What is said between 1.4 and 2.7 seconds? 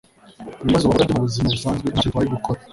busanzwe nta cyo bitwaye gukora